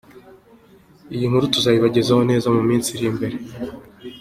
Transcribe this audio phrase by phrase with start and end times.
[1.13, 3.35] Iyi nkuru tuzayibagezaho neza mu minsi iri imbere.